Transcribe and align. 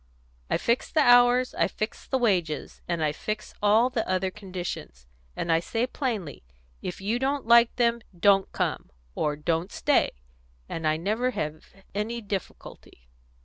I 0.49 0.57
fix 0.57 0.91
the 0.91 1.01
hours, 1.01 1.53
and 1.53 1.65
I 1.65 1.67
fix 1.67 2.07
the 2.07 2.17
wages, 2.17 2.81
and 2.87 3.03
I 3.03 3.11
fix 3.11 3.53
all 3.61 3.91
the 3.91 4.09
other 4.09 4.31
conditions, 4.31 5.05
and 5.35 5.51
I 5.51 5.59
say 5.59 5.85
plainly, 5.85 6.41
'If 6.81 7.01
you 7.01 7.19
don't 7.19 7.45
like 7.45 7.75
them, 7.75 8.01
'don't 8.19 8.51
come,' 8.51 8.89
or 9.13 9.35
'don't 9.35 9.71
stay,' 9.71 10.13
and 10.67 10.87
I 10.87 10.97
never 10.97 11.29
have 11.29 11.65
any 11.93 12.19
difficulty." 12.19 13.09